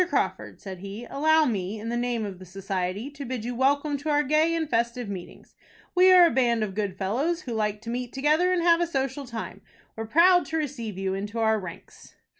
Crawford," 0.09 0.59
said 0.59 0.79
he, 0.79 1.05
"allow 1.11 1.45
me, 1.45 1.79
in 1.79 1.89
the 1.89 1.95
name 1.95 2.25
of 2.25 2.39
the 2.39 2.45
society, 2.45 3.11
to 3.11 3.23
bid 3.23 3.45
you 3.45 3.53
welcome 3.53 3.97
to 3.99 4.09
our 4.09 4.23
gay 4.23 4.55
and 4.55 4.67
festive 4.67 5.07
meetings. 5.07 5.53
We 5.93 6.11
are 6.11 6.25
a 6.25 6.31
band 6.31 6.63
of 6.63 6.73
good 6.73 6.95
fellows, 6.95 7.41
who 7.41 7.53
like 7.53 7.81
to 7.81 7.91
meet 7.91 8.11
together 8.11 8.51
and 8.51 8.63
have 8.63 8.81
a 8.81 8.87
social 8.87 9.27
time. 9.27 9.61
We 9.95 10.01
are 10.01 10.07
proud 10.07 10.47
to 10.47 10.57
receive 10.57 10.97
you 10.97 11.13
into 11.13 11.37
our 11.37 11.59
ranks." 11.59 12.15